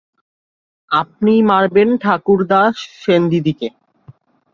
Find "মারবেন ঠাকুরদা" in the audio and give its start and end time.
1.43-2.61